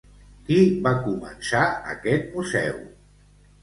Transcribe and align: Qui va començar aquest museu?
Qui 0.47 0.57
va 0.87 0.95
començar 1.03 1.63
aquest 1.95 2.29
museu? 2.35 2.85